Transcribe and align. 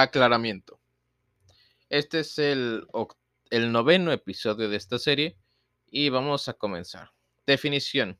Aclaramiento. 0.00 0.80
Este 1.90 2.20
es 2.20 2.38
el, 2.38 2.86
noveno 3.52 4.12
episodio 4.12 4.70
de 4.70 4.78
esta 4.78 4.98
serie 4.98 5.36
y 5.90 6.08
vamos 6.08 6.48
a 6.48 6.54
comenzar. 6.54 7.10
Definición. 7.46 8.18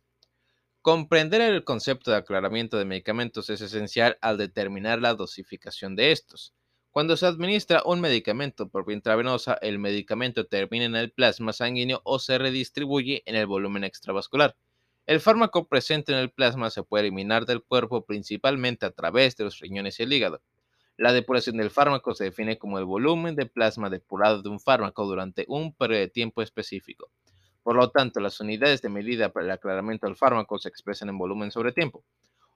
Comprender 0.82 1.40
el 1.40 1.64
concepto 1.64 2.11
de 2.11 2.19
aclaramiento 2.19 2.77
de 2.77 2.85
medicamentos 2.85 3.48
es 3.48 3.62
esencial 3.62 4.19
al 4.21 4.37
determinar 4.37 5.01
la 5.01 5.14
dosificación 5.14 5.96
de 5.96 6.12
estos. 6.12 6.53
Cuando 6.90 7.16
se 7.16 7.24
administra 7.24 7.82
un 7.86 8.02
medicamento 8.02 8.68
por 8.68 8.84
vía 8.84 8.96
intravenosa, 8.96 9.54
el 9.62 9.78
medicamento 9.78 10.44
termina 10.44 10.84
en 10.84 10.96
el 10.96 11.12
plasma 11.12 11.54
sanguíneo 11.54 12.02
o 12.04 12.18
se 12.18 12.36
redistribuye 12.36 13.22
en 13.24 13.36
el 13.36 13.46
volumen 13.46 13.84
extravascular. 13.84 14.54
El 15.06 15.20
fármaco 15.20 15.66
presente 15.66 16.12
en 16.12 16.18
el 16.18 16.30
plasma 16.30 16.68
se 16.68 16.82
puede 16.82 17.04
eliminar 17.04 17.46
del 17.46 17.62
cuerpo 17.62 18.04
principalmente 18.04 18.84
a 18.84 18.90
través 18.90 19.34
de 19.36 19.44
los 19.44 19.60
riñones 19.60 19.98
y 19.98 20.02
el 20.02 20.12
hígado. 20.12 20.42
La 21.01 21.14
depuración 21.14 21.57
del 21.57 21.71
fármaco 21.71 22.14
se 22.14 22.25
define 22.25 22.59
como 22.59 22.79
el 22.79 22.85
volumen 22.85 23.35
de 23.35 23.46
plasma 23.46 23.89
depurado 23.89 24.43
de 24.43 24.50
un 24.50 24.61
fármaco 24.61 25.07
durante 25.07 25.46
un 25.49 25.72
periodo 25.72 26.00
de 26.00 26.08
tiempo 26.08 26.43
específico. 26.43 27.11
Por 27.63 27.77
lo 27.77 27.89
tanto, 27.89 28.21
las 28.21 28.39
unidades 28.39 28.82
de 28.82 28.91
medida 28.91 29.32
para 29.32 29.46
el 29.46 29.50
aclaramiento 29.50 30.07
del 30.07 30.17
fármaco 30.17 30.58
se 30.58 30.68
expresan 30.68 31.08
en 31.08 31.17
volumen 31.17 31.53
sobre 31.53 31.72
tiempo. 31.72 32.05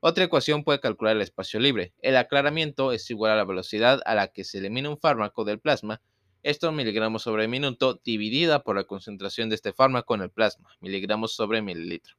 Otra 0.00 0.24
ecuación 0.24 0.62
puede 0.62 0.78
calcular 0.78 1.16
el 1.16 1.22
espacio 1.22 1.58
libre. 1.58 1.94
El 2.02 2.18
aclaramiento 2.18 2.92
es 2.92 3.10
igual 3.10 3.32
a 3.32 3.36
la 3.36 3.46
velocidad 3.46 4.02
a 4.04 4.14
la 4.14 4.28
que 4.28 4.44
se 4.44 4.58
elimina 4.58 4.90
un 4.90 4.98
fármaco 4.98 5.44
del 5.44 5.58
plasma, 5.58 6.02
esto 6.42 6.70
miligramos 6.70 7.22
sobre 7.22 7.48
minuto, 7.48 7.98
dividida 8.04 8.62
por 8.62 8.76
la 8.76 8.84
concentración 8.84 9.48
de 9.48 9.54
este 9.54 9.72
fármaco 9.72 10.16
en 10.16 10.20
el 10.20 10.30
plasma, 10.30 10.68
miligramos 10.80 11.34
sobre 11.34 11.62
mililitro. 11.62 12.16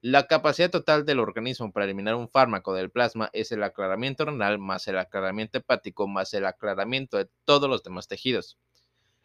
La 0.00 0.28
capacidad 0.28 0.70
total 0.70 1.04
del 1.04 1.18
organismo 1.18 1.72
para 1.72 1.84
eliminar 1.84 2.14
un 2.14 2.28
fármaco 2.28 2.72
del 2.72 2.88
plasma 2.88 3.30
es 3.32 3.50
el 3.50 3.64
aclaramiento 3.64 4.24
renal 4.24 4.60
más 4.60 4.86
el 4.86 4.96
aclaramiento 4.96 5.58
hepático 5.58 6.06
más 6.06 6.32
el 6.34 6.46
aclaramiento 6.46 7.16
de 7.16 7.28
todos 7.44 7.68
los 7.68 7.82
demás 7.82 8.06
tejidos. 8.06 8.58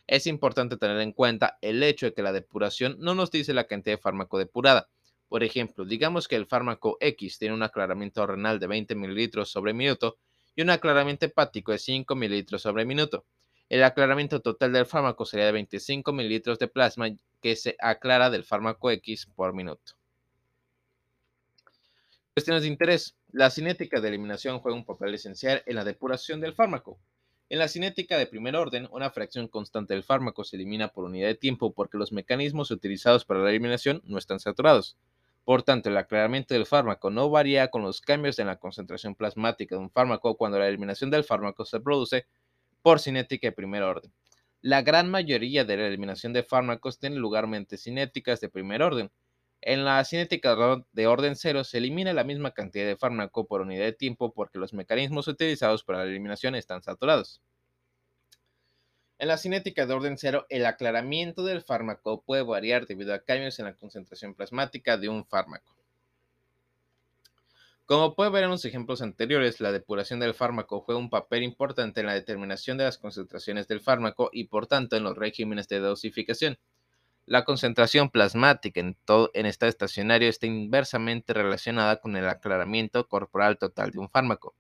Es 0.08 0.26
importante 0.26 0.78
tener 0.78 1.00
en 1.02 1.12
cuenta 1.12 1.60
el 1.62 1.84
hecho 1.84 2.08
de 2.08 2.16
que 2.16 2.24
la 2.24 2.32
depuración 2.32 2.96
no 2.98 3.14
nos 3.14 3.30
dice 3.30 3.54
la 3.54 3.68
cantidad 3.68 3.98
de 3.98 4.02
fármaco 4.02 4.40
depurada, 4.40 4.90
por 5.30 5.44
ejemplo, 5.44 5.86
digamos 5.86 6.28
que 6.28 6.38
el 6.38 6.48
fármaco 6.48 6.98
X 7.00 7.38
tiene 7.38 7.54
un 7.54 7.62
aclaramiento 7.62 8.26
renal 8.26 8.60
de 8.60 8.66
20 8.66 8.96
mililitros 8.96 9.52
sobre 9.52 9.74
minuto 9.74 10.18
y 10.56 10.64
un 10.64 10.72
aclaramiento 10.72 11.28
hepático 11.28 11.72
de 11.72 11.78
5 11.78 12.16
mililitros 12.16 12.64
sobre 12.64 12.84
minuto. 12.84 13.28
El 13.70 13.84
aclaramiento 13.84 14.42
total 14.42 14.74
del 14.74 14.88
fármaco 14.88 15.24
sería 15.26 15.46
de 15.46 15.52
25 15.52 16.12
mililitros 16.14 16.58
de 16.58 16.68
plasma 16.68 17.10
que 17.42 17.56
se 17.56 17.76
aclara 17.80 18.32
del 18.32 18.44
fármaco 18.44 18.90
X 18.90 19.28
por 19.36 19.54
minuto. 19.54 19.94
Cuestiones 22.36 22.64
de 22.64 22.70
interés. 22.70 23.16
La 23.32 23.52
cinética 23.52 24.02
de 24.02 24.08
eliminación 24.08 24.58
juega 24.58 24.76
un 24.76 24.86
papel 24.86 25.14
esencial 25.14 25.62
en 25.68 25.76
la 25.76 25.84
depuración 25.84 26.42
del 26.42 26.56
fármaco. 26.56 26.98
En 27.48 27.60
la 27.60 27.68
cinética 27.68 28.18
de 28.18 28.26
primer 28.26 28.56
orden, 28.56 28.88
una 28.92 29.12
fracción 29.12 29.48
constante 29.48 29.94
del 29.94 30.02
fármaco 30.02 30.44
se 30.44 30.56
elimina 30.56 30.88
por 30.88 31.04
unidad 31.04 31.28
de 31.28 31.36
tiempo 31.36 31.74
porque 31.74 32.00
los 32.00 32.12
mecanismos 32.12 32.72
utilizados 32.72 33.24
para 33.24 33.42
la 33.42 33.52
eliminación 33.52 34.02
no 34.06 34.18
están 34.18 34.40
saturados. 34.40 34.98
Por 35.46 35.62
tanto, 35.62 35.90
el 35.90 35.98
aclaramiento 35.98 36.56
del 36.56 36.66
fármaco 36.66 37.12
no 37.12 37.30
varía 37.30 37.68
con 37.68 37.84
los 37.84 38.02
cambios 38.02 38.40
en 38.40 38.48
la 38.48 38.58
concentración 38.58 39.14
plasmática 39.14 39.76
de 39.76 39.82
un 39.82 39.92
fármaco 39.92 40.36
cuando 40.36 40.58
la 40.58 40.68
eliminación 40.68 41.12
del 41.12 41.24
fármaco 41.24 41.66
se 41.66 41.82
produce 41.82 42.26
por 42.82 43.00
cinética 43.00 43.50
de 43.50 43.52
primer 43.52 43.84
orden. 43.84 44.12
La 44.62 44.82
gran 44.82 45.08
mayoría 45.12 45.66
de 45.66 45.78
la 45.78 45.86
eliminación 45.86 46.34
de 46.34 46.42
fármacos 46.42 46.98
tiene 46.98 47.18
lugar 47.18 47.46
mediante 47.46 47.78
cinéticas 47.78 48.42
de 48.42 48.50
primer 48.50 48.82
orden. 48.82 49.12
En 49.66 49.86
la 49.86 50.04
cinética 50.04 50.58
de 50.92 51.08
orden 51.08 51.38
cero 51.38 51.64
se 51.64 51.78
elimina 51.78 52.12
la 52.12 52.26
misma 52.26 52.52
cantidad 52.52 52.86
de 52.86 52.98
fármaco 52.98 53.48
por 53.48 53.62
unidad 53.62 53.86
de 53.86 53.94
tiempo 53.94 54.34
porque 54.34 54.60
los 54.60 54.74
mecanismos 54.74 55.30
utilizados 55.30 55.86
para 55.86 56.00
la 56.00 56.04
eliminación 56.04 56.56
están 56.56 56.84
saturados. 56.84 57.42
En 59.20 59.30
la 59.30 59.38
cinética 59.38 59.86
de 59.86 59.94
orden 59.94 60.18
cero, 60.18 60.46
el 60.50 60.66
aclaramiento 60.66 61.46
del 61.46 61.62
fármaco 61.62 62.24
puede 62.24 62.44
variar 62.44 62.88
debido 62.88 63.14
a 63.14 63.20
cambios 63.20 63.58
en 63.58 63.64
la 63.64 63.76
concentración 63.76 64.36
plasmática 64.36 64.98
de 64.98 65.08
un 65.08 65.26
fármaco. 65.26 65.78
Como 67.86 68.16
puede 68.16 68.32
ver 68.32 68.44
en 68.44 68.50
los 68.50 68.66
ejemplos 68.66 69.02
anteriores, 69.02 69.62
la 69.62 69.72
depuración 69.72 70.20
del 70.20 70.34
fármaco 70.34 70.82
juega 70.82 71.00
un 71.00 71.10
papel 71.10 71.42
importante 71.42 72.02
en 72.02 72.08
la 72.08 72.14
determinación 72.14 72.78
de 72.78 72.84
las 72.84 72.98
concentraciones 72.98 73.70
del 73.70 73.80
fármaco 73.80 74.30
y 74.34 74.46
por 74.46 74.68
tanto 74.68 74.98
en 74.98 75.04
los 75.04 75.18
regímenes 75.18 75.70
de 75.70 75.80
dosificación. 75.80 76.58
La 77.26 77.46
concentración 77.46 78.10
plasmática 78.10 78.82
en, 78.82 78.98
en 79.34 79.46
estado 79.46 79.70
estacionario 79.70 80.30
está 80.30 80.46
inversamente 80.46 81.34
relacionada 81.34 82.02
con 82.02 82.18
el 82.18 82.28
aclaramiento 82.28 83.08
corporal 83.08 83.58
total 83.58 83.92
de 83.92 84.00
un 84.00 84.10
fármaco. 84.10 84.56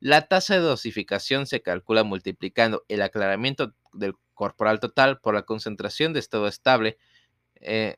La 0.00 0.22
tasa 0.26 0.54
de 0.54 0.60
dosificación 0.60 1.46
se 1.46 1.62
calcula 1.62 2.04
multiplicando 2.04 2.84
el 2.88 3.02
aclaramiento 3.02 3.74
del 3.92 4.14
corporal 4.34 4.80
total 4.80 5.20
por 5.20 5.34
la 5.34 5.42
concentración 5.42 6.12
de 6.12 6.20
estado 6.20 6.48
estable 6.48 6.96
eh, 7.56 7.96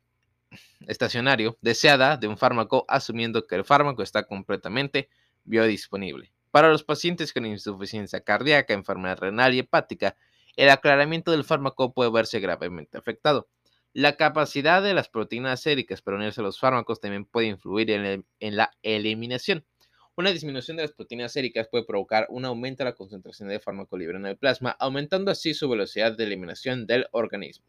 estacionario 0.88 1.56
deseada 1.60 2.16
de 2.16 2.28
un 2.28 2.36
fármaco, 2.36 2.84
asumiendo 2.88 3.46
que 3.46 3.54
el 3.54 3.64
fármaco 3.64 4.02
está 4.02 4.24
completamente 4.24 5.08
biodisponible. 5.44 6.32
Para 6.50 6.68
los 6.68 6.84
pacientes 6.84 7.32
con 7.32 7.46
insuficiencia 7.46 8.20
cardíaca, 8.20 8.74
enfermedad 8.74 9.18
renal 9.18 9.54
y 9.54 9.60
hepática, 9.60 10.16
el 10.56 10.68
aclaramiento 10.68 11.30
del 11.30 11.44
fármaco 11.44 11.94
puede 11.94 12.10
verse 12.10 12.40
gravemente 12.40 12.98
afectado. 12.98 13.48
La 13.94 14.16
capacidad 14.16 14.82
de 14.82 14.94
las 14.94 15.10
proteínas 15.10 15.60
séricas 15.60 16.00
para 16.00 16.16
unirse 16.16 16.40
a 16.40 16.44
los 16.44 16.58
fármacos 16.58 17.00
también 17.00 17.26
puede 17.26 17.48
influir 17.48 17.90
en 17.90 18.56
la 18.56 18.70
eliminación. 18.82 19.66
Una 20.14 20.30
disminución 20.30 20.76
de 20.76 20.84
las 20.84 20.92
proteínas 20.92 21.32
séricas 21.32 21.68
puede 21.68 21.84
provocar 21.84 22.26
un 22.28 22.44
aumento 22.44 22.84
de 22.84 22.90
la 22.90 22.94
concentración 22.94 23.48
de 23.48 23.60
fármaco 23.60 23.96
libre 23.96 24.16
en 24.16 24.26
el 24.26 24.36
plasma, 24.36 24.76
aumentando 24.78 25.30
así 25.30 25.54
su 25.54 25.68
velocidad 25.68 26.16
de 26.16 26.24
eliminación 26.24 26.86
del 26.86 27.06
organismo. 27.12 27.66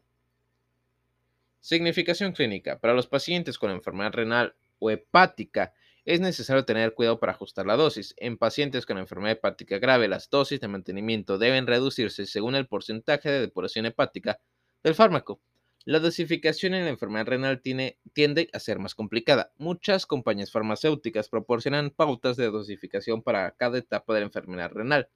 Significación 1.60 2.32
clínica. 2.32 2.78
Para 2.78 2.94
los 2.94 3.06
pacientes 3.06 3.58
con 3.58 3.70
enfermedad 3.70 4.12
renal 4.12 4.54
o 4.78 4.90
hepática, 4.90 5.72
es 6.04 6.20
necesario 6.20 6.66
tener 6.66 6.92
cuidado 6.92 7.18
para 7.18 7.32
ajustar 7.32 7.64
la 7.64 7.76
dosis. 7.76 8.14
En 8.18 8.36
pacientes 8.36 8.84
con 8.84 8.98
enfermedad 8.98 9.32
hepática 9.32 9.78
grave, 9.78 10.08
las 10.08 10.28
dosis 10.28 10.60
de 10.60 10.68
mantenimiento 10.68 11.38
deben 11.38 11.66
reducirse 11.66 12.26
según 12.26 12.54
el 12.54 12.66
porcentaje 12.66 13.30
de 13.30 13.40
depuración 13.40 13.86
hepática 13.86 14.38
del 14.82 14.94
fármaco. 14.94 15.40
La 15.86 15.98
dosificación 15.98 16.72
en 16.72 16.84
la 16.84 16.90
enfermedad 16.90 17.26
renal 17.26 17.60
tiende 17.60 18.48
a 18.54 18.58
ser 18.58 18.78
más 18.78 18.94
complicada. 18.94 19.52
Muchas 19.58 20.06
compañías 20.06 20.50
farmacéuticas 20.50 21.28
proporcionan 21.28 21.90
pautas 21.90 22.38
de 22.38 22.50
dosificación 22.50 23.22
para 23.22 23.50
cada 23.50 23.76
etapa 23.76 24.14
de 24.14 24.20
la 24.20 24.26
enfermedad 24.26 24.70
renal. 24.72 25.10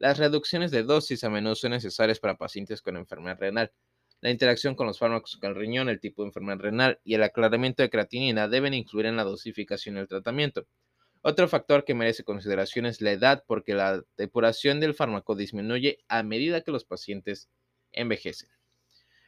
Las 0.00 0.18
reducciones 0.18 0.72
de 0.72 0.82
dosis 0.82 1.22
a 1.22 1.30
menudo 1.30 1.54
son 1.54 1.70
necesarias 1.70 2.18
para 2.18 2.36
pacientes 2.36 2.82
con 2.82 2.96
enfermedad 2.96 3.38
renal. 3.38 3.72
La 4.20 4.32
interacción 4.32 4.74
con 4.74 4.88
los 4.88 4.98
fármacos 4.98 5.36
con 5.36 5.50
el 5.50 5.56
riñón, 5.56 5.88
el 5.88 6.00
tipo 6.00 6.22
de 6.22 6.30
enfermedad 6.30 6.58
renal 6.58 7.00
y 7.04 7.14
el 7.14 7.22
aclaramiento 7.22 7.84
de 7.84 7.90
creatinina 7.90 8.48
deben 8.48 8.74
incluir 8.74 9.06
en 9.06 9.16
la 9.16 9.22
dosificación 9.22 9.96
el 9.96 10.08
tratamiento. 10.08 10.66
Otro 11.22 11.46
factor 11.46 11.84
que 11.84 11.94
merece 11.94 12.24
consideración 12.24 12.84
es 12.84 13.00
la 13.00 13.12
edad 13.12 13.44
porque 13.46 13.74
la 13.74 14.02
depuración 14.16 14.80
del 14.80 14.94
fármaco 14.94 15.36
disminuye 15.36 16.00
a 16.08 16.24
medida 16.24 16.62
que 16.62 16.72
los 16.72 16.84
pacientes 16.84 17.48
envejecen. 17.92 18.48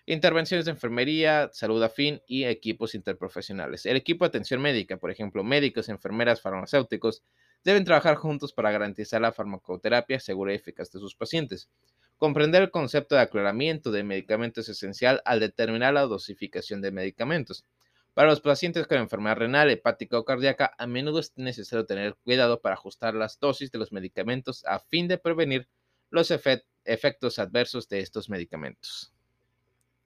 Intervenciones 0.05 0.65
de 0.65 0.73
enfermería, 0.73 1.49
salud 1.53 1.81
afín 1.81 2.21
y 2.27 2.43
equipos 2.43 2.97
interprofesionales. 2.97 3.87
El 3.87 3.97
equipo 3.97 4.25
de 4.25 4.31
atención 4.31 4.61
médica, 4.61 4.97
por 4.97 5.13
ejemplo, 5.13 5.45
médicos, 5.45 5.89
enfermeras, 5.89 6.41
farmacéuticos, 6.41 7.23
deben 7.63 7.85
trabajar 7.85 8.17
juntos 8.17 8.53
para 8.53 8.73
garantizar 8.73 9.21
la 9.21 9.31
farmacoterapia 9.31 10.19
segura 10.19 10.53
y 10.53 10.57
eficaz 10.57 10.91
de 10.91 10.99
sus 10.99 11.15
pacientes. 11.15 11.71
Comprender 12.17 12.63
el 12.63 12.73
concepto 12.73 13.15
de 13.15 13.21
aclaramiento 13.21 13.93
de 13.93 14.03
medicamentos 14.03 14.69
es 14.69 14.77
esencial 14.77 15.23
al 15.25 15.39
determinar 15.39 15.95
la 15.95 16.03
dosificación 16.03 16.83
de 16.83 16.91
medicamentos. 16.91 17.65
Para 18.13 18.29
los 18.29 18.41
pacientes 18.41 18.89
con 18.89 18.99
enfermedad 18.99 19.37
renal, 19.37 19.71
hepática 19.71 20.19
o 20.19 20.25
cardíaca, 20.25 20.75
a 20.79 20.87
menudo 20.89 21.21
es 21.21 21.33
necesario 21.37 21.87
tener 21.87 22.17
cuidado 22.25 22.61
para 22.61 22.75
ajustar 22.75 23.15
las 23.15 23.39
dosis 23.39 23.71
de 23.71 23.79
los 23.79 23.93
medicamentos 23.93 24.65
a 24.67 24.81
fin 24.81 25.07
de 25.07 25.19
prevenir 25.19 25.69
los 26.11 26.33
efectos 26.33 27.39
adversos 27.39 27.89
de 27.89 28.01
estos 28.01 28.29
medicamentos. 28.29 29.12